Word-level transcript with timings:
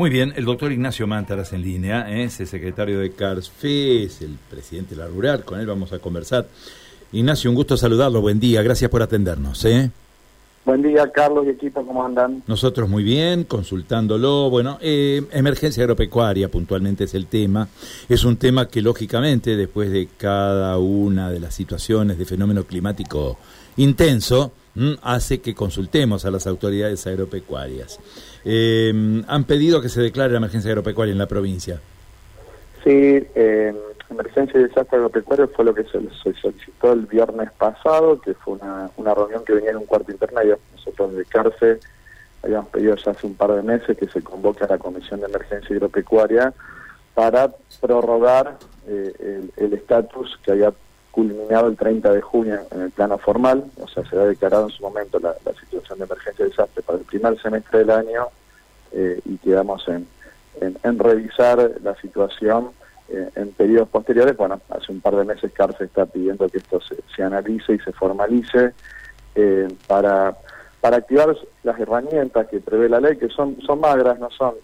Muy 0.00 0.08
bien, 0.08 0.32
el 0.34 0.46
doctor 0.46 0.72
Ignacio 0.72 1.06
Mántaras 1.06 1.52
en 1.52 1.60
línea, 1.60 2.10
¿eh? 2.10 2.22
es 2.22 2.40
el 2.40 2.46
secretario 2.46 3.00
de 3.00 3.10
CARSFE, 3.10 4.04
es 4.04 4.22
el 4.22 4.38
presidente 4.48 4.94
de 4.94 5.02
la 5.02 5.06
Rural, 5.06 5.44
con 5.44 5.60
él 5.60 5.66
vamos 5.66 5.92
a 5.92 5.98
conversar. 5.98 6.46
Ignacio, 7.12 7.50
un 7.50 7.54
gusto 7.54 7.76
saludarlo, 7.76 8.22
buen 8.22 8.40
día, 8.40 8.62
gracias 8.62 8.90
por 8.90 9.02
atendernos. 9.02 9.62
¿eh? 9.66 9.90
Buen 10.64 10.80
día, 10.80 11.12
Carlos 11.12 11.44
y 11.44 11.50
equipo, 11.50 11.84
¿cómo 11.84 12.02
andan? 12.02 12.42
Nosotros 12.46 12.88
muy 12.88 13.02
bien, 13.02 13.44
consultándolo. 13.44 14.48
Bueno, 14.48 14.78
eh, 14.80 15.20
emergencia 15.32 15.82
agropecuaria 15.82 16.50
puntualmente 16.50 17.04
es 17.04 17.12
el 17.12 17.26
tema. 17.26 17.68
Es 18.08 18.24
un 18.24 18.38
tema 18.38 18.68
que, 18.68 18.80
lógicamente, 18.80 19.54
después 19.54 19.90
de 19.90 20.08
cada 20.16 20.78
una 20.78 21.30
de 21.30 21.40
las 21.40 21.54
situaciones 21.54 22.16
de 22.16 22.24
fenómeno 22.24 22.64
climático 22.64 23.36
intenso, 23.76 24.52
hace 25.02 25.40
que 25.40 25.54
consultemos 25.54 26.24
a 26.24 26.30
las 26.30 26.46
autoridades 26.46 27.06
agropecuarias. 27.06 27.98
Eh, 28.44 29.22
han 29.26 29.44
pedido 29.44 29.80
que 29.80 29.88
se 29.88 30.00
declare 30.00 30.32
la 30.32 30.38
emergencia 30.38 30.70
agropecuaria 30.70 31.12
en 31.12 31.18
la 31.18 31.26
provincia. 31.26 31.80
Sí, 32.84 33.26
eh, 33.34 33.74
emergencia 34.10 34.58
de 34.58 34.68
desastre 34.68 34.96
agropecuario 34.96 35.48
fue 35.48 35.64
lo 35.64 35.74
que 35.74 35.84
se, 35.84 36.00
solicitó 36.40 36.92
el 36.92 37.06
viernes 37.06 37.50
pasado, 37.52 38.20
que 38.20 38.34
fue 38.34 38.54
una, 38.54 38.90
una 38.96 39.14
reunión 39.14 39.44
que 39.44 39.54
venía 39.54 39.70
en 39.70 39.78
un 39.78 39.86
cuarto 39.86 40.10
intermedio. 40.12 40.58
Nosotros 40.74 41.14
de 41.14 41.24
Cárcel 41.26 41.80
habíamos 42.42 42.68
pedido 42.70 42.96
ya 42.96 43.10
hace 43.10 43.26
un 43.26 43.34
par 43.34 43.52
de 43.52 43.62
meses 43.62 43.96
que 43.96 44.08
se 44.08 44.22
convoque 44.22 44.64
a 44.64 44.68
la 44.68 44.78
Comisión 44.78 45.20
de 45.20 45.26
Emergencia 45.26 45.74
Agropecuaria 45.74 46.52
para 47.14 47.50
prorrogar 47.80 48.58
eh, 48.86 49.42
el 49.56 49.72
estatus 49.74 50.38
que 50.42 50.52
había 50.52 50.72
culminado 51.10 51.68
el 51.68 51.76
30 51.76 52.12
de 52.12 52.20
junio 52.20 52.60
en 52.70 52.82
el 52.82 52.90
plano 52.90 53.18
formal, 53.18 53.64
o 53.80 53.88
sea, 53.88 54.04
se 54.08 54.16
ha 54.16 54.24
declarado 54.24 54.64
en 54.64 54.70
su 54.70 54.82
momento 54.82 55.18
la, 55.18 55.34
situación 55.60 55.98
de 55.98 56.04
emergencia 56.04 56.44
de 56.44 56.50
desastre 56.50 56.82
para 56.82 56.98
el 56.98 57.04
primer 57.04 57.40
semestre 57.40 57.80
del 57.80 57.90
año 57.90 58.28
eh, 58.92 59.20
y 59.24 59.36
quedamos 59.38 59.86
en, 59.88 60.06
en, 60.60 60.98
revisar 60.98 61.70
la 61.82 61.94
situación 61.96 62.70
eh, 63.08 63.28
en 63.34 63.52
periodos 63.52 63.88
posteriores. 63.88 64.36
Bueno, 64.36 64.60
hace 64.70 64.92
un 64.92 65.00
par 65.00 65.16
de 65.16 65.24
meses 65.24 65.52
CARSE 65.52 65.84
está 65.84 66.06
pidiendo 66.06 66.48
que 66.48 66.58
esto 66.58 66.80
se, 66.80 67.22
analice 67.22 67.74
y 67.74 67.78
se 67.78 67.92
formalice 67.92 68.72
eh, 69.34 69.68
para, 69.86 70.36
para 70.80 70.98
activar 70.98 71.36
las 71.64 71.78
herramientas 71.78 72.46
que 72.48 72.60
prevé 72.60 72.88
la 72.88 73.00
ley, 73.00 73.16
que 73.16 73.28
son, 73.28 73.60
son 73.62 73.80
magras, 73.80 74.18
no, 74.18 74.30
son, 74.30 74.54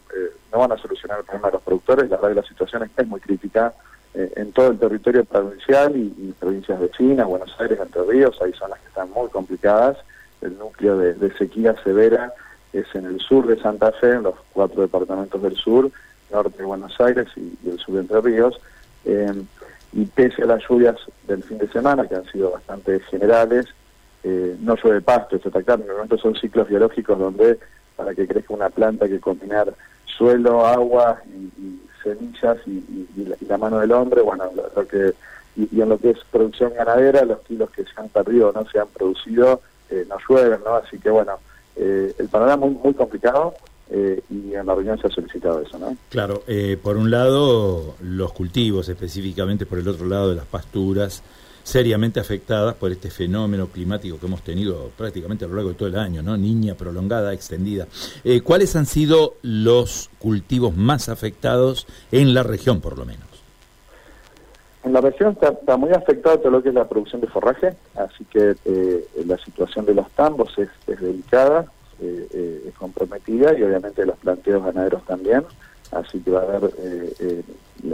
no 0.53 0.59
van 0.59 0.73
a 0.73 0.79
solucionar 0.79 1.19
el 1.19 1.25
problema 1.25 1.49
de 1.49 1.55
los 1.55 1.63
productores, 1.63 2.09
la 2.09 2.17
verdad 2.17 2.29
que 2.31 2.43
la 2.43 2.49
situación 2.49 2.91
es 2.97 3.07
muy 3.07 3.21
crítica 3.21 3.75
eh, 4.17 4.33
en 4.37 4.51
todo 4.53 4.69
el 4.69 4.79
territorio 4.79 5.27
provincial 5.27 5.95
y, 5.95 6.35
provincias 6.41 6.81
vecinas, 6.81 7.27
Buenos 7.27 7.55
Aires, 7.61 7.79
Entre 7.79 8.03
Ríos, 8.03 8.35
son 8.37 8.71
las 8.71 8.81
que 8.81 8.89
están 8.89 9.11
muy 9.11 9.29
complicadas. 9.29 9.99
El 10.41 10.57
núcleo 10.57 10.97
de, 10.97 11.31
sequía 11.37 11.75
severa 11.85 12.33
es 12.73 12.87
en 12.95 13.05
el 13.05 13.21
sur 13.21 13.47
de 13.47 13.61
Santa 13.61 13.93
Fe, 13.93 14.13
en 14.13 14.23
los 14.23 14.35
cuatro 14.55 14.81
departamentos 14.81 15.43
del 15.43 15.55
sur, 15.57 15.91
norte 16.31 16.57
de 16.57 16.65
Buenos 16.65 16.99
Aires 16.99 17.29
y, 17.37 17.59
el 17.69 17.79
sur 17.79 17.97
de 17.97 18.01
Entre 18.01 18.21
Ríos. 18.23 18.59
Eh, 19.05 19.45
y 19.93 20.07
pese 20.07 20.45
a 20.45 20.47
las 20.47 20.63
lluvias 20.67 20.97
del 21.27 21.43
fin 21.43 21.59
de 21.59 21.69
semana, 21.69 22.09
que 22.09 22.15
han 22.15 22.25
sido 22.25 22.53
bastante 22.53 23.01
generales, 23.01 23.67
eh, 24.25 24.57
no 24.61 24.77
llueve 24.77 25.03
pasto, 25.03 25.37
es 25.37 25.45
atacar. 25.45 25.79
Normalmente 25.79 26.17
son 26.17 26.35
ciclos 26.35 26.69
biológicos 26.69 27.19
donde 27.19 27.59
para 27.97 28.15
que 28.15 28.27
crezca 28.27 28.55
una 28.55 28.71
planta 28.71 29.05
hay 29.05 29.11
que 29.11 29.21
combinar 29.21 29.75
suelo, 30.07 30.67
agua 30.67 31.21
y 31.27 31.81
semillas 32.03 32.59
y, 32.67 33.47
la, 33.47 33.59
mano 33.59 33.79
del 33.79 33.93
hombre, 33.93 34.23
bueno, 34.23 34.45
lo, 34.75 34.87
que 34.87 35.13
y, 35.57 35.81
en 35.81 35.89
lo 35.89 35.99
que 35.99 36.11
es 36.11 36.19
producción 36.31 36.73
ganadera, 36.75 37.25
los 37.25 37.41
kilos 37.41 37.71
que 37.71 37.85
se 37.85 37.91
han 37.97 38.09
perdido 38.09 38.53
no 38.53 38.69
se 38.69 38.79
han 38.79 38.89
producido, 38.89 39.61
eh, 39.91 40.07
no 40.09 40.17
llueven, 40.29 40.61
¿no? 40.65 40.77
Así 40.77 40.99
que 40.99 41.11
bueno, 41.11 41.39
eh, 41.77 42.15
el 42.19 42.29
panorama 42.29 42.67
muy, 42.67 42.75
muy 42.75 42.95
complicado 42.95 43.55
eh, 43.91 44.21
y 44.31 44.55
en 44.55 44.67
la 44.67 44.75
reunión 44.75 44.99
se 45.01 45.07
ha 45.07 45.11
solicitado 45.11 45.61
eso, 45.61 45.79
¿no? 45.79 45.97
Claro, 46.11 46.43
por 46.83 46.97
un 46.97 47.11
lado 47.11 47.95
los 48.01 48.33
cultivos, 48.33 48.89
específicamente 48.89 49.67
por 49.67 49.79
el 49.79 49.89
otro 49.89 50.07
lado 50.07 50.31
de 50.31 50.37
las 50.37 50.47
pasturas, 50.47 51.23
seriamente 51.67 52.21
afectadas 52.21 52.77
por 52.77 52.93
este 52.93 53.11
fenómeno 53.11 53.67
climático 53.67 54.21
que 54.21 54.27
hemos 54.27 54.43
tenido 54.43 54.93
prácticamente 54.97 55.45
a 55.45 55.49
lo 55.49 55.57
largo 55.57 55.71
de 55.71 55.75
todo 55.75 55.89
el 55.89 55.99
año, 55.99 56.23
¿no? 56.23 56.37
Niña, 56.37 56.77
prolongada, 56.77 57.33
extendida. 57.35 57.89
Eh, 58.23 58.41
¿Cuáles 58.41 58.77
han 58.77 58.87
sido 58.87 59.35
los 59.43 60.09
cultivos 60.21 60.77
más 60.77 61.09
afectados 61.09 61.89
en 62.13 62.35
la 62.35 62.45
región, 62.45 62.81
por 62.81 62.97
lo 62.97 63.05
menos? 63.05 63.27
En 64.85 64.93
la 64.93 65.01
región 65.01 65.37
está, 65.43 65.77
muy 65.77 65.91
afectado 65.91 66.39
todo 66.39 66.51
lo 66.51 66.63
que 66.63 66.69
es 66.69 66.75
la 66.77 66.89
producción 66.89 67.21
de 67.21 67.27
forraje, 67.27 67.75
así 67.97 68.25
que 68.27 68.55
eh, 68.65 69.09
la 69.27 69.37
situación 69.39 69.87
de 69.87 69.95
los 69.95 70.09
tambos 70.13 70.57
es, 70.59 70.69
delicada, 70.87 71.67
eh, 72.01 72.63
es 72.69 72.75
comprometida 72.75 73.59
y 73.59 73.65
obviamente 73.65 74.07
los 74.07 74.17
planteos 74.19 74.65
ganaderos 74.65 75.05
también 75.05 75.43
así 75.93 76.21
que 76.21 76.31
va 76.31 76.41
a 76.41 76.43
haber 76.45 76.71
eh, 76.79 77.13
eh, 77.21 77.43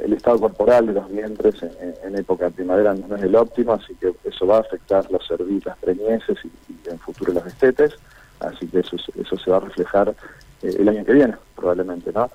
el 0.04 0.12
estado 0.12 0.40
corporal 0.40 0.86
de 0.86 0.92
los 0.94 1.10
vientres 1.10 1.62
en, 1.62 2.16
época 2.16 2.46
de 2.46 2.50
primavera 2.52 2.94
no 2.94 3.16
es 3.16 3.22
el 3.22 3.34
óptimo, 3.34 3.72
así 3.72 3.94
que 3.94 4.14
eso 4.24 4.46
va 4.46 4.58
a 4.58 4.60
afectar 4.60 5.10
los 5.10 5.26
cervitos, 5.26 5.66
las 5.66 5.78
preñeces 5.78 6.38
y, 6.44 6.88
en 6.88 6.98
futuro 6.98 7.32
los 7.32 7.44
destetes, 7.44 7.94
así 8.40 8.66
que 8.68 8.80
eso, 8.80 8.96
eso 8.96 9.36
se 9.36 9.50
va 9.50 9.56
a 9.56 9.60
reflejar 9.60 10.14
eh, 10.62 10.76
el 10.78 10.88
año 10.88 11.04
que 11.04 11.12
viene, 11.12 11.34
probablemente, 11.56 12.12
¿no? 12.12 12.30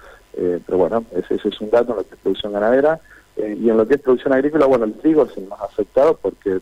pero 0.68 0.78
bueno, 0.78 1.04
ese, 1.14 1.34
es 1.34 1.62
un 1.62 1.72
dato 1.72 1.94
en 1.94 1.98
lo 1.98 2.04
que 2.04 2.14
es 2.14 2.22
producción 2.22 2.54
ganadera 2.54 3.00
y 3.38 3.72
en 3.72 3.76
lo 3.76 3.88
que 3.88 3.96
es 3.96 4.02
producción 4.02 4.34
agrícola, 4.34 4.68
bueno, 4.68 4.86
el 4.86 4.94
trigo 4.94 5.26
es 5.26 5.36
el 5.36 5.48
más 5.48 5.62
afectado 5.62 6.16
porque 6.22 6.60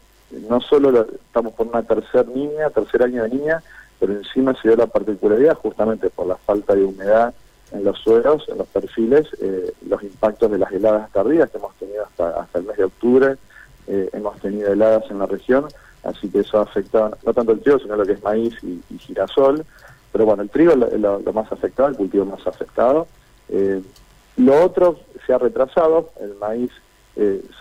no 0.47 0.61
solo 0.61 1.05
estamos 1.13 1.51
por 1.55 1.67
una 1.67 1.83
tercer 1.83 2.25
niña, 2.29 2.69
tercer 2.69 3.03
año 3.03 3.23
de 3.23 3.29
niña, 3.31 3.61
pero 3.99 4.13
encima 4.13 4.55
se 4.55 4.69
dio 4.69 4.77
la 4.77 4.87
particularidad 4.87 5.55
justamente 5.55 6.09
por 6.09 6.25
la 6.25 6.37
falta 6.37 6.73
de 6.73 6.85
humedad 6.85 7.33
en 7.75 7.83
los 7.83 7.99
suelos, 7.99 8.43
en 8.47 8.57
los 8.57 8.67
perfiles, 8.67 9.27
eh, 9.41 9.73
los 9.87 10.01
impactos 10.03 10.51
de 10.51 10.57
las 10.57 10.71
heladas 10.71 11.11
tardías 11.11 11.49
que 11.49 11.57
hemos 11.57 11.75
tenido 11.75 12.03
hasta, 12.03 12.41
hasta 12.41 12.59
el 12.59 12.65
mes 12.65 12.77
de 12.77 12.83
octubre, 12.85 13.35
eh, 13.87 14.09
hemos 14.13 14.39
tenido 14.39 14.71
heladas 14.71 15.03
en 15.09 15.19
la 15.19 15.25
región, 15.25 15.65
así 16.03 16.29
que 16.29 16.39
eso 16.39 16.59
ha 16.59 16.63
afectado 16.63 17.17
no 17.25 17.33
tanto 17.33 17.51
el 17.51 17.59
trigo, 17.59 17.79
sino 17.79 17.95
lo 17.95 18.05
que 18.05 18.13
es 18.13 18.23
maíz 18.23 18.55
y, 18.63 18.81
girasol, 18.97 19.65
pero 20.11 20.25
bueno, 20.25 20.43
el 20.43 20.49
trigo 20.49 20.71
es 20.71 20.99
lo, 20.99 21.33
más 21.33 21.51
afectado, 21.51 21.89
el 21.89 21.95
cultivo 21.95 22.25
más 22.25 22.45
afectado. 22.47 23.07
Eh, 23.49 23.81
lo 24.37 24.63
otro 24.63 24.99
se 25.25 25.33
ha 25.33 25.37
retrasado, 25.37 26.11
el 26.19 26.35
maíz, 26.35 26.71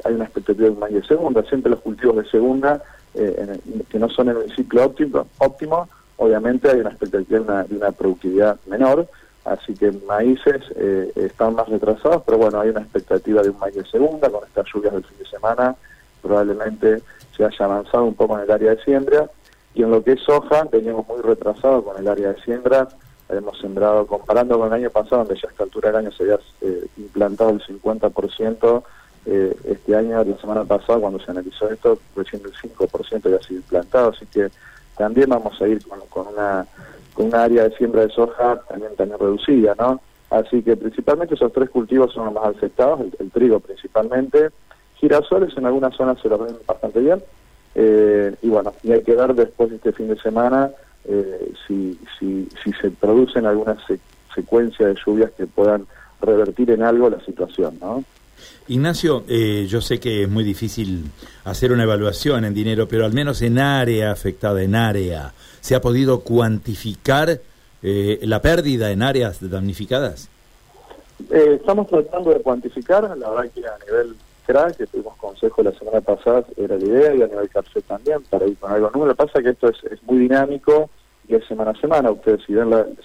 hay 0.05 0.15
una 0.15 0.25
expectativa 0.25 0.69
de 0.69 0.75
maíz 0.75 0.95
de 0.95 1.05
segunda, 1.05 1.43
siempre 1.45 1.71
los 1.71 1.81
cultivos 1.81 2.17
de 2.17 2.29
segunda, 2.29 2.83
que 3.15 3.99
no 4.01 4.09
son 4.09 4.31
en 4.31 4.37
el 4.39 4.57
ciclo 4.57 4.85
óptimo, 4.85 5.29
óptimo 5.39 5.89
obviamente 6.17 6.69
hay 6.71 6.81
una 6.81 6.91
expectativa 6.91 7.63
de 7.63 7.77
una 7.77 7.93
productividad 7.93 8.59
menor, 8.67 9.09
así 9.45 9.75
que 9.75 9.93
maíces 10.07 10.63
eh, 10.77 11.13
están 11.17 11.55
más 11.55 11.69
retrasados, 11.69 12.23
pero 12.25 12.39
bueno, 12.39 12.61
hay 12.61 12.71
una 12.71 12.81
expectativa 12.81 13.43
de 13.43 13.51
un 13.51 13.59
maíz 13.59 13.75
de 13.75 13.85
segunda, 13.87 14.31
con 14.31 14.45
estas 14.45 14.67
lluvias 14.73 14.95
del 14.95 15.05
fin 15.05 15.19
de 15.19 15.27
semana. 15.27 15.77
Probablemente 16.23 17.03
se 17.37 17.45
haya 17.45 17.65
avanzado 17.65 18.05
un 18.05 18.15
poco 18.15 18.39
en 18.39 18.45
el 18.45 18.51
área 18.51 18.75
de 18.75 18.83
siembra, 18.83 19.31
y 19.75 19.83
en 19.83 19.91
lo 19.91 20.03
que 20.03 20.13
es 20.13 20.21
soja, 20.23 20.65
veníamos 20.71 21.07
muy 21.09 21.21
retrasados 21.21 21.85
con 21.85 21.99
el 21.99 22.09
área 22.09 22.33
de 22.33 22.43
siembra, 22.43 22.89
hemos 23.29 23.59
sembrado, 23.59 24.07
comparando 24.07 24.59
con 24.59 24.69
el 24.69 24.75
año 24.75 24.91
pasado, 24.91 25.25
donde 25.25 25.41
ya 25.41 25.49
a 25.49 25.51
esta 25.51 25.65
altura 25.65 25.89
del 25.89 25.97
año 25.97 26.13
se 26.13 26.23
había 26.23 26.39
eh, 26.61 26.87
implantado 26.97 27.51
el 27.51 27.63
50%, 27.63 28.83
eh, 29.27 29.57
este 29.65 29.97
año, 29.97 30.23
la 30.23 30.37
semana 30.39 30.65
pasada, 30.65 31.01
cuando 31.01 31.19
se 31.19 31.31
analizó 31.31 31.69
esto, 31.71 31.99
recién 32.15 32.43
el 32.45 32.53
5% 32.53 33.27
había 33.27 33.43
sido 33.43 33.61
implantado, 33.61 34.11
así 34.11 34.27
que 34.27 34.51
también 34.97 35.29
vamos 35.29 35.61
a 35.61 35.67
ir 35.67 35.85
con 36.09 36.29
una 36.29 36.67
con 37.15 37.27
una 37.27 37.45
área 37.45 37.65
de 37.65 37.77
siembra 37.77 38.03
de 38.03 38.13
soja 38.13 38.61
también, 38.69 38.95
también 38.97 39.19
reducida, 39.19 39.75
¿no? 39.79 40.01
Así 40.31 40.63
que 40.63 40.77
principalmente 40.77 41.35
esos 41.35 41.53
tres 41.53 41.71
cultivos 41.71 42.13
son 42.13 42.27
los 42.27 42.35
más 42.35 42.47
afectados, 42.47 43.01
el, 43.19 43.31
trigo 43.31 43.61
principalmente, 43.61 44.51
girasoles 44.97 45.57
en 45.57 45.67
algunas 45.67 45.95
zonas 45.95 46.21
se 46.21 46.29
lo 46.29 46.39
ven 46.39 46.57
bastante 46.67 47.01
bien, 47.01 47.23
eh, 47.75 48.35
y 48.43 48.49
bueno, 48.49 48.73
y 48.83 48.93
hay 48.93 49.03
que 49.03 49.15
ver 49.15 49.35
después 49.35 49.71
de 49.71 49.77
este 49.77 49.93
fin 49.93 50.09
de 50.09 50.19
semana 50.19 50.71
eh, 51.05 51.53
si, 51.67 51.99
si, 52.19 52.49
si 52.63 52.73
se 52.73 52.91
producen 52.91 53.47
algunas 53.47 53.79
secuencias 54.35 54.89
de 54.89 55.01
lluvias 55.05 55.31
que 55.33 55.47
puedan 55.47 55.87
revertir 56.21 56.71
en 56.71 56.83
algo 56.83 57.11
la 57.11 57.21
situación, 57.21 57.79
¿no? 57.81 58.05
Ignacio, 58.69 59.25
eh, 59.29 59.67
yo 59.69 59.81
sé 59.81 60.01
que 60.01 60.23
es 60.23 60.29
muy 60.29 60.45
difícil 60.45 61.05
hacer 61.45 61.73
una 61.73 61.83
evaluación 61.83 62.45
en 62.45 62.55
dinero, 62.55 62.89
pero 62.89 63.05
al 63.05 63.13
menos 63.13 63.43
en 63.43 63.59
área 63.59 64.11
afectada, 64.11 64.63
en 64.63 64.75
área, 64.75 65.33
¿Se 65.65 65.75
ha 65.75 65.81
podido 65.81 66.21
cuantificar 66.21 67.41
eh, 67.83 68.19
la 68.21 68.43
pérdida 68.43 68.91
en 68.91 69.03
áreas 69.03 69.39
damnificadas? 69.41 70.29
Eh, 71.31 71.57
estamos 71.59 71.87
tratando 71.87 72.35
de 72.35 72.41
cuantificar, 72.41 73.05
la 73.17 73.31
verdad 73.31 73.51
que 73.55 73.67
a 73.67 73.79
nivel 73.87 74.15
CRA, 74.45 74.71
que 74.73 74.87
tuvimos 74.87 75.17
consejo 75.17 75.63
la 75.63 75.73
semana 75.73 76.03
pasada, 76.03 76.45
era 76.59 76.77
la 76.77 76.85
idea, 76.85 77.15
y 77.15 77.23
a 77.23 77.29
nivel 77.29 77.49
cárcel 77.49 77.83
también, 77.85 78.23
para 78.29 78.47
ir 78.47 78.59
con 78.59 78.73
algo 78.73 78.91
nuevo. 78.91 79.07
Lo 79.07 79.15
que 79.15 79.25
pasa 79.25 79.39
es 79.39 79.45
que 79.45 79.51
esto 79.53 79.71
es, 79.71 80.03
muy 80.03 80.19
dinámico 80.19 80.91
y 81.27 81.35
es 81.35 81.47
semana 81.47 81.71
a 81.71 81.81
semana. 81.81 82.11
Ustedes 82.11 82.41
si, 82.47 82.53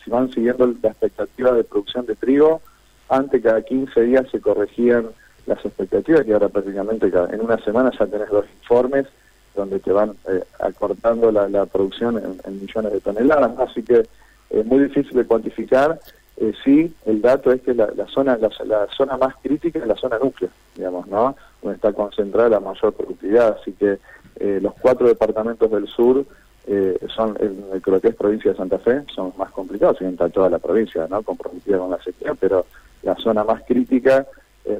si 0.03 0.09
van 0.11 0.29
siguiendo 0.33 0.67
la 0.83 0.89
expectativa 0.89 1.53
de 1.53 1.63
producción 1.63 2.07
de 2.07 2.17
trigo, 2.17 2.59
antes 3.07 3.41
cada 3.41 3.61
15 3.61 4.01
días 4.01 4.25
se 4.29 4.41
corregían 4.41 5.07
las 5.45 5.63
expectativas 5.65 6.27
y 6.27 6.31
ahora 6.31 6.49
prácticamente 6.49 7.07
en 7.07 7.41
una 7.41 7.57
semana 7.63 7.91
ya 7.97 8.05
tenés 8.05 8.29
dos 8.29 8.45
informes 8.61 9.07
donde 9.55 9.79
te 9.79 9.91
van 9.91 10.13
eh, 10.29 10.43
acortando 10.59 11.31
la, 11.31 11.65
producción 11.65 12.39
en, 12.45 12.61
millones 12.61 12.93
de 12.93 13.01
toneladas, 13.01 13.57
así 13.59 13.83
que 13.83 14.05
es 14.49 14.65
muy 14.65 14.79
difícil 14.79 15.13
de 15.17 15.25
cuantificar, 15.25 15.99
eh, 16.37 16.53
sí, 16.63 16.93
el 17.05 17.21
dato 17.21 17.51
es 17.51 17.61
que 17.61 17.73
la, 17.73 17.89
zona 18.07 18.37
la, 18.37 18.87
zona 18.95 19.17
más 19.17 19.35
crítica 19.43 19.79
es 19.79 19.87
la 19.87 19.95
zona 19.95 20.17
núcleo, 20.17 20.49
digamos, 20.75 21.07
¿no? 21.07 21.35
Donde 21.61 21.75
está 21.75 21.91
concentrada 21.91 22.47
la 22.49 22.59
mayor 22.61 22.93
productividad, 22.93 23.57
así 23.59 23.73
que 23.73 23.99
eh, 24.39 24.59
los 24.61 24.73
cuatro 24.75 25.07
departamentos 25.07 25.69
del 25.69 25.87
sur 25.87 26.25
eh, 26.67 26.97
son, 27.13 27.35
en 27.41 27.81
lo 27.85 27.99
que 27.99 28.07
es 28.07 28.15
provincia 28.15 28.51
de 28.51 28.57
Santa 28.57 28.79
Fe, 28.79 29.03
son 29.13 29.33
más 29.37 29.51
complicados, 29.51 29.97
si 29.97 30.05
está 30.05 30.29
toda 30.29 30.49
la 30.49 30.59
provincia, 30.59 31.07
¿no? 31.09 31.21
Comprometida 31.23 31.77
con 31.77 31.91
la 31.91 32.01
sequía, 32.01 32.33
pero 32.39 32.65
la 33.03 33.15
zona 33.15 33.43
más 33.43 33.63
crítica 33.63 34.25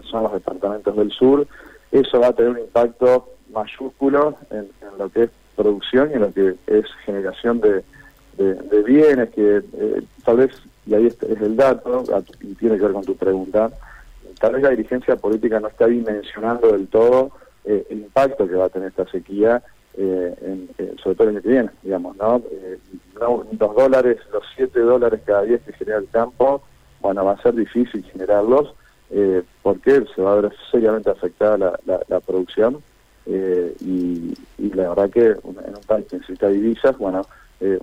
son 0.03 0.23
los 0.23 0.33
departamentos 0.33 0.95
del 0.95 1.11
sur. 1.11 1.47
Eso 1.91 2.19
va 2.19 2.27
a 2.27 2.33
tener 2.33 2.51
un 2.51 2.59
impacto 2.59 3.29
mayúsculo 3.51 4.35
en, 4.51 4.69
lo 4.97 5.09
que 5.09 5.23
es 5.23 5.29
producción 5.55 6.11
y 6.11 6.13
en 6.13 6.21
lo 6.21 6.33
que 6.33 6.55
es 6.67 6.85
generación 7.05 7.61
de, 7.61 7.83
bienes, 8.83 9.29
que 9.31 9.61
tal 10.23 10.37
vez 10.37 10.51
y 10.89 10.95
ahí 10.95 11.05
es, 11.05 11.21
el 11.21 11.55
dato, 11.55 12.03
y 12.41 12.55
tiene 12.55 12.77
que 12.77 12.83
ver 12.83 12.93
con 12.93 13.05
tu 13.05 13.15
pregunta, 13.15 13.69
tal 14.39 14.53
vez 14.53 14.63
la 14.63 14.69
dirigencia 14.69 15.15
política 15.17 15.59
no 15.59 15.67
está 15.67 15.85
dimensionando 15.85 16.71
del 16.71 16.87
todo 16.87 17.31
eh, 17.63 17.85
el 17.89 17.99
impacto 17.99 18.47
que 18.47 18.55
va 18.55 18.65
a 18.65 18.69
tener 18.69 18.89
esta 18.89 19.05
sequía, 19.11 19.61
eh, 19.95 20.33
en, 20.41 20.69
eh, 20.79 20.95
sobre 21.03 21.15
todo 21.15 21.29
el 21.29 21.41
que 21.41 21.47
viene, 21.47 21.69
digamos, 21.83 22.17
¿no? 22.17 22.41
Los 23.19 23.75
dólares, 23.75 24.17
los 24.31 24.43
siete 24.55 24.79
dólares 24.79 25.21
cada 25.25 25.43
día 25.43 25.59
que 25.59 25.73
genera 25.73 25.99
el 25.99 26.09
campo, 26.09 26.63
bueno, 27.01 27.25
va 27.25 27.33
a 27.33 27.41
ser 27.41 27.53
difícil 27.53 28.03
generarlos, 28.05 28.73
porque 29.63 30.05
se 30.15 30.21
va 30.21 30.33
a 30.33 30.41
ver 30.41 30.51
seriamente 30.71 31.09
afectada 31.09 31.57
la, 31.57 31.99
la, 32.07 32.19
producción, 32.19 32.81
y, 33.25 34.33
y, 34.57 34.69
la 34.73 34.89
verdad 34.89 35.09
que 35.09 35.25
en 35.25 35.75
un 35.75 35.83
país 35.87 36.05
que 36.09 36.17
necesita 36.17 36.47
divisas, 36.49 36.97
bueno, 36.97 37.21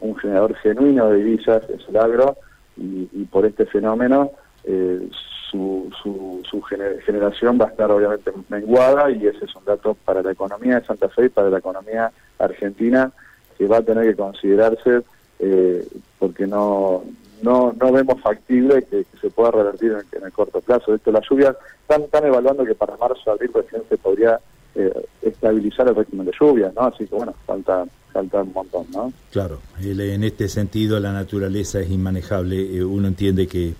un 0.00 0.16
generador 0.16 0.54
genuino 0.56 1.10
de 1.10 1.22
divisas 1.22 1.62
es 1.68 1.88
el 1.88 1.96
agro, 1.96 2.36
y, 2.76 3.24
por 3.24 3.46
este 3.46 3.66
fenómeno 3.66 4.32
eh, 4.64 5.08
su, 5.50 5.90
su, 6.02 6.62
generación 6.62 7.58
va 7.60 7.66
a 7.66 7.68
estar 7.68 7.90
obviamente 7.90 8.32
menguada 8.48 9.10
y 9.10 9.26
ese 9.26 9.44
es 9.44 9.54
un 9.54 9.64
dato 9.64 9.96
para 10.04 10.22
la 10.22 10.32
economía 10.32 10.80
de 10.80 10.86
Santa 10.86 11.08
Fe 11.08 11.26
y 11.26 11.28
para 11.28 11.50
la 11.50 11.58
economía 11.58 12.10
argentina 12.38 13.12
que 13.56 13.66
va 13.66 13.78
a 13.78 13.82
tener 13.82 14.04
que 14.04 14.16
considerarse 14.16 15.02
eh, 15.38 15.86
porque 16.18 16.46
no, 16.46 17.04
no 17.42 17.74
no 17.78 17.92
vemos 17.92 18.20
factible 18.20 18.84
que, 18.84 19.04
se 19.20 19.30
pueda 19.30 19.50
revertir 19.50 19.96
en, 20.12 20.24
el 20.24 20.32
corto 20.32 20.60
plazo. 20.60 20.94
Esto, 20.94 21.10
las 21.10 21.28
lluvias 21.28 21.56
están, 21.82 22.02
están 22.02 22.24
evaluando 22.24 22.64
que 22.64 22.74
para 22.74 22.96
marzo, 22.96 23.30
abril 23.30 23.50
recién 23.54 23.82
se 23.88 23.96
podría 23.96 24.38
eh, 24.74 25.06
estabilizar 25.22 25.88
el 25.88 25.96
régimen 25.96 26.26
de 26.26 26.32
lluvias, 26.38 26.74
¿no? 26.74 26.82
Así 26.82 27.06
que 27.06 27.14
bueno, 27.14 27.34
falta 27.46 27.86
falta 28.12 28.42
un 28.42 28.52
montón, 28.52 28.86
¿no? 28.92 29.12
Claro, 29.30 29.60
en 29.78 30.24
este 30.24 30.48
sentido 30.48 30.98
la 31.00 31.12
naturaleza 31.12 31.80
es 31.80 31.90
inmanejable. 31.90 32.76
Eh, 32.76 32.84
uno 32.84 33.08
entiende 33.08 33.46
que 33.46 33.74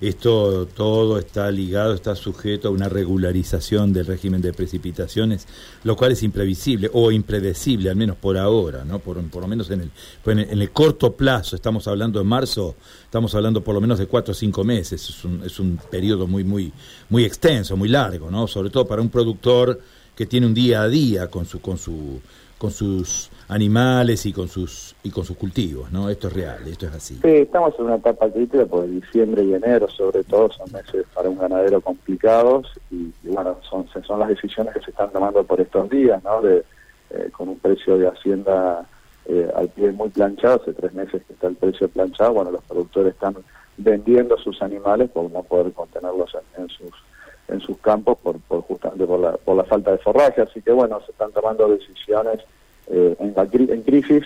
esto 0.00 0.66
todo 0.66 1.18
está 1.18 1.50
ligado, 1.50 1.92
está 1.92 2.14
sujeto 2.14 2.68
a 2.68 2.70
una 2.70 2.88
regularización 2.88 3.92
del 3.92 4.06
régimen 4.06 4.40
de 4.40 4.52
precipitaciones, 4.52 5.46
lo 5.82 5.96
cual 5.96 6.12
es 6.12 6.22
imprevisible 6.22 6.88
o 6.92 7.10
impredecible, 7.10 7.90
al 7.90 7.96
menos 7.96 8.16
por 8.16 8.38
ahora, 8.38 8.84
¿no? 8.84 9.00
Por, 9.00 9.20
por 9.28 9.42
lo 9.42 9.48
menos 9.48 9.70
en 9.70 9.80
el, 9.80 9.90
pues 10.22 10.38
en 10.38 10.62
el, 10.62 10.70
corto 10.70 11.14
plazo, 11.14 11.56
estamos 11.56 11.88
hablando 11.88 12.20
de 12.20 12.24
marzo, 12.24 12.76
estamos 13.04 13.34
hablando 13.34 13.62
por 13.64 13.74
lo 13.74 13.80
menos 13.80 13.98
de 13.98 14.06
cuatro 14.06 14.32
o 14.32 14.34
cinco 14.34 14.62
meses, 14.62 15.08
es 15.08 15.24
un, 15.24 15.42
es 15.44 15.58
un 15.58 15.80
periodo 15.90 16.26
muy, 16.26 16.44
muy, 16.44 16.72
muy 17.08 17.24
extenso, 17.24 17.76
muy 17.76 17.88
largo, 17.88 18.30
¿no? 18.30 18.46
Sobre 18.46 18.70
todo 18.70 18.86
para 18.86 19.02
un 19.02 19.08
productor 19.08 19.80
que 20.14 20.26
tiene 20.26 20.46
un 20.46 20.54
día 20.54 20.82
a 20.82 20.88
día 20.88 21.28
con 21.28 21.44
su, 21.44 21.60
con 21.60 21.76
su, 21.76 22.20
con 22.56 22.70
sus 22.70 23.30
animales 23.48 24.26
y 24.26 24.32
con 24.32 24.48
sus 24.48 24.94
y 25.02 25.10
con 25.10 25.24
sus 25.24 25.36
cultivos, 25.36 25.90
¿no? 25.90 26.10
Esto 26.10 26.28
es 26.28 26.34
real, 26.34 26.68
esto 26.68 26.86
es 26.86 26.94
así. 26.94 27.14
Sí, 27.14 27.28
estamos 27.28 27.74
en 27.78 27.86
una 27.86 27.96
etapa 27.96 28.30
crítica 28.30 28.66
porque 28.66 28.88
diciembre 28.88 29.42
y 29.42 29.54
enero, 29.54 29.88
sobre 29.88 30.22
todo, 30.24 30.50
son 30.52 30.70
meses 30.70 31.06
para 31.14 31.30
un 31.30 31.38
ganadero 31.38 31.80
complicados 31.80 32.70
y, 32.90 33.10
bueno, 33.24 33.58
son 33.68 33.88
son 34.06 34.20
las 34.20 34.28
decisiones 34.28 34.74
que 34.74 34.80
se 34.80 34.90
están 34.90 35.10
tomando 35.10 35.42
por 35.44 35.60
estos 35.60 35.88
días, 35.88 36.22
¿no? 36.22 36.42
De, 36.42 36.64
eh, 37.10 37.30
con 37.32 37.48
un 37.48 37.58
precio 37.58 37.96
de 37.96 38.06
hacienda 38.06 38.86
eh, 39.24 39.50
al 39.56 39.68
pie 39.68 39.92
muy 39.92 40.10
planchado, 40.10 40.60
hace 40.60 40.74
tres 40.74 40.92
meses 40.92 41.22
que 41.26 41.32
está 41.32 41.46
el 41.46 41.56
precio 41.56 41.88
planchado, 41.88 42.34
bueno, 42.34 42.50
los 42.50 42.62
productores 42.64 43.14
están 43.14 43.34
vendiendo 43.78 44.36
sus 44.36 44.60
animales 44.60 45.10
por 45.10 45.30
no 45.30 45.42
poder 45.42 45.72
contenerlos 45.72 46.36
en, 46.58 46.68
sus 46.68 46.90
en 47.48 47.60
sus 47.60 47.78
campos 47.78 48.18
por, 48.18 48.38
por 48.40 48.60
justamente 48.62 49.06
por 49.06 49.20
la, 49.20 49.32
por 49.38 49.56
la 49.56 49.64
falta 49.64 49.92
de 49.92 49.98
forraje, 49.98 50.42
así 50.42 50.60
que 50.60 50.72
bueno, 50.72 51.00
se 51.06 51.12
están 51.12 51.32
tomando 51.32 51.66
decisiones 51.68 52.40
eh, 52.90 53.16
en, 53.18 53.34
en, 53.70 53.82
crisis, 53.82 54.24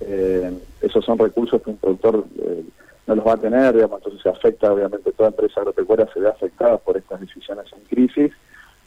eh, 0.00 0.52
esos 0.80 1.04
son 1.04 1.18
recursos 1.18 1.62
que 1.62 1.70
un 1.70 1.76
productor 1.76 2.24
eh, 2.38 2.64
no 3.06 3.14
los 3.14 3.26
va 3.26 3.34
a 3.34 3.36
tener, 3.36 3.74
digamos, 3.74 3.98
entonces 3.98 4.22
se 4.22 4.28
afecta, 4.28 4.72
obviamente, 4.72 5.12
toda 5.12 5.30
empresa 5.30 5.60
agropecuaria 5.60 6.08
se 6.12 6.20
ve 6.20 6.28
afectada 6.28 6.78
por 6.78 6.96
estas 6.96 7.20
decisiones 7.20 7.66
en 7.72 7.80
crisis. 7.84 8.32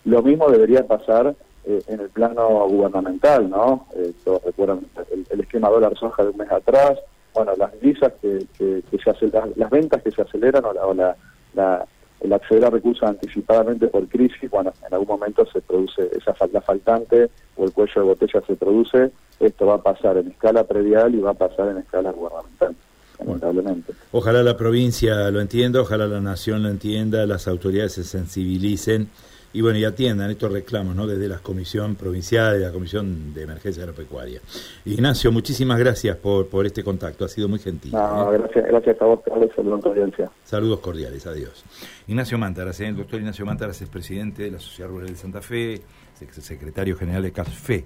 Lo 0.06 0.22
mismo 0.22 0.50
debería 0.50 0.86
pasar 0.86 1.36
en 1.66 2.00
el 2.02 2.10
plano 2.10 2.68
gubernamental, 2.68 3.50
¿no? 3.50 3.88
todos 4.26 4.44
recuerdan 4.44 4.82
el, 5.30 5.40
esquema 5.40 5.70
dólar 5.70 5.98
soja 5.98 6.24
de 6.24 6.30
un 6.32 6.38
mes 6.38 6.52
atrás, 6.52 7.00
bueno, 7.34 7.54
las 7.58 7.72
divisas 7.80 8.12
que, 8.22 8.46
que, 8.58 8.98
se 9.02 9.10
hacen, 9.10 9.32
las, 9.56 9.70
ventas 9.70 10.04
que 10.04 10.12
se 10.12 10.22
aceleran 10.22 10.66
o 10.66 10.94
la, 10.94 11.16
la, 11.54 11.86
el 12.24 12.32
acceder 12.32 12.66
a 12.66 12.70
recursos 12.70 13.08
anticipadamente 13.08 13.88
por 13.88 14.08
crisis, 14.08 14.50
bueno, 14.50 14.74
en 14.88 14.94
algún 14.94 15.10
momento 15.10 15.46
se 15.52 15.62
produce 15.62 16.10
esa 16.18 16.34
falta 16.34 16.62
faltante 16.62 17.30
o 17.58 17.66
el 17.66 17.74
cuello 17.74 17.94
de 17.96 18.08
botella 18.08 18.42
se 18.48 18.56
produce, 18.56 19.12
esto 19.40 19.66
va 19.66 19.76
a 19.76 19.82
pasar 19.84 20.18
en 20.18 20.30
escala 20.30 20.64
predial 20.64 21.14
y 21.14 21.20
va 21.20 21.32
a 21.32 21.36
pasar 21.36 21.70
en 21.70 21.78
escala 21.78 22.12
gubernamental. 22.12 22.76
Lamentablemente. 23.20 23.94
Ojalá 24.12 24.42
la 24.42 24.58
provincia 24.58 25.30
lo 25.30 25.40
entienda, 25.40 25.82
ojalá 25.82 26.08
la 26.08 26.20
nación 26.20 26.64
lo 26.64 26.70
entienda, 26.70 27.26
las 27.26 27.48
autoridades 27.48 27.94
se 27.94 28.04
sensibilicen 28.04 29.10
y 29.54 29.62
bueno, 29.62 29.78
y 29.78 29.86
atiendan 29.86 30.32
estos 30.32 30.52
reclamos, 30.52 30.96
¿no? 30.96 31.06
Desde 31.06 31.28
la 31.28 31.38
Comisión 31.38 31.96
Provincial, 31.96 32.60
de 32.60 32.66
la 32.66 32.72
Comisión 32.72 33.34
de 33.34 33.44
Emergencia 33.44 33.84
Agropecuaria. 33.84 34.42
Ignacio, 34.86 35.32
muchísimas 35.32 35.78
gracias 35.78 36.18
por, 36.18 36.48
por 36.48 36.66
este 36.66 36.84
contacto, 36.84 37.24
ha 37.24 37.30
sido 37.30 37.48
muy 37.48 37.60
gentil. 37.60 37.92
No, 37.92 38.34
¿eh? 38.34 38.40
gracias, 38.40 38.66
gracias 38.66 39.02
a 39.02 39.06
vos, 39.06 39.20
Carlos, 39.24 39.50
saludos 39.56 39.86
audiencia. 39.86 40.32
Saludos 40.44 40.80
cordiales, 40.80 41.28
adiós. 41.28 41.64
Ignacio 42.08 42.38
Mántaras, 42.38 42.80
¿eh? 42.82 42.88
el 42.88 42.98
doctor 42.98 43.20
Ignacio 43.20 43.46
Mántaras 43.46 43.80
es 43.82 43.90
presidente 43.90 44.44
de 44.44 44.52
la 44.52 44.60
Sociedad 44.60 44.90
Rural 44.90 45.10
de 45.10 45.16
Santa 45.16 45.42
Fe, 45.42 45.82
secretario 46.16 46.96
general 46.96 47.24
de 47.24 47.32
CASFE. 47.32 47.86